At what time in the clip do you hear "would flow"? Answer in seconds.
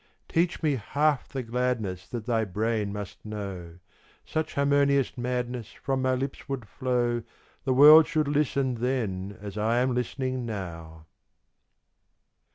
6.49-7.21